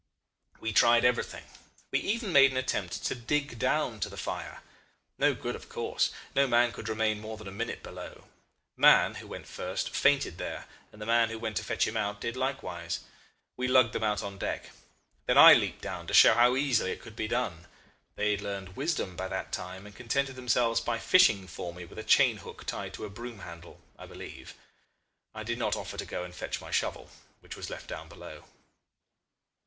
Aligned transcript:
"We 0.59 0.73
tried 0.73 1.05
everything. 1.05 1.43
We 1.91 1.99
even 1.99 2.33
made 2.33 2.49
an 2.49 2.57
attempt 2.57 3.05
to 3.05 3.13
dig 3.13 3.59
down 3.59 3.99
to 3.99 4.09
the 4.09 4.17
fire. 4.17 4.61
No 5.19 5.35
good, 5.35 5.55
of 5.55 5.69
course. 5.69 6.09
No 6.35 6.47
man 6.47 6.71
could 6.71 6.89
remain 6.89 7.19
more 7.21 7.37
than 7.37 7.47
a 7.47 7.51
minute 7.51 7.83
below. 7.83 8.23
Mahon, 8.75 9.17
who 9.21 9.27
went 9.27 9.45
first, 9.45 9.91
fainted 9.95 10.39
there, 10.39 10.65
and 10.91 10.99
the 10.99 11.05
man 11.05 11.29
who 11.29 11.37
went 11.37 11.55
to 11.57 11.63
fetch 11.63 11.85
him 11.87 11.95
out 11.97 12.19
did 12.19 12.35
likewise. 12.35 13.01
We 13.55 13.67
lugged 13.67 13.93
them 13.93 14.03
out 14.03 14.23
on 14.23 14.39
deck. 14.39 14.71
Then 15.27 15.37
I 15.37 15.53
leaped 15.53 15.81
down 15.81 16.07
to 16.07 16.15
show 16.15 16.33
how 16.33 16.55
easily 16.55 16.89
it 16.93 17.01
could 17.03 17.15
be 17.15 17.27
done. 17.27 17.67
They 18.15 18.31
had 18.31 18.41
learned 18.41 18.75
wisdom 18.75 19.15
by 19.15 19.27
that 19.27 19.51
time, 19.51 19.85
and 19.85 19.95
contented 19.95 20.35
themselves 20.35 20.81
by 20.81 20.97
fishing 20.97 21.45
for 21.45 21.75
me 21.75 21.85
with 21.85 21.99
a 21.99 22.03
chain 22.03 22.37
hook 22.37 22.65
tied 22.65 22.95
to 22.95 23.05
a 23.05 23.09
broom 23.11 23.41
handle, 23.41 23.79
I 23.99 24.07
believe. 24.07 24.55
I 25.35 25.43
did 25.43 25.59
not 25.59 25.75
offer 25.75 25.97
to 25.97 26.05
go 26.05 26.23
and 26.23 26.33
fetch 26.33 26.55
up 26.57 26.61
my 26.63 26.71
shovel, 26.71 27.11
which 27.41 27.55
was 27.55 27.69
left 27.69 27.85
down 27.89 28.09
below. 28.09 28.45